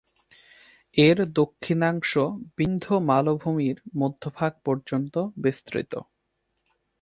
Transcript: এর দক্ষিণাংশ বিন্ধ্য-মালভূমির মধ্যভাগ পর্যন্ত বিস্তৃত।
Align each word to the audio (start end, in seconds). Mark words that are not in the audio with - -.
এর 0.97 1.17
দক্ষিণাংশ 1.33 2.11
বিন্ধ্য-মালভূমির 2.57 3.77
মধ্যভাগ 3.97 4.51
পর্যন্ত 4.65 5.13
বিস্তৃত। 5.43 5.93